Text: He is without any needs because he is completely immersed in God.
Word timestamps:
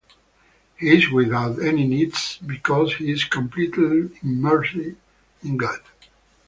He 0.79 0.97
is 0.97 1.11
without 1.11 1.61
any 1.61 1.87
needs 1.87 2.37
because 2.39 2.95
he 2.95 3.11
is 3.11 3.23
completely 3.23 4.09
immersed 4.23 4.73
in 5.43 5.57
God. 5.57 5.77